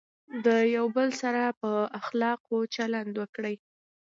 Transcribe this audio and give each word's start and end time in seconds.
د 0.45 0.47
یو 0.75 0.85
بل 0.95 1.09
سره 1.21 1.41
په 1.61 1.71
اخلاقو 1.99 2.57
چلند 2.75 3.13
وکړئ. 3.21 3.55